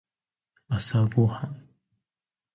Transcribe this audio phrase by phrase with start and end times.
[0.67, 1.69] 朝ごはん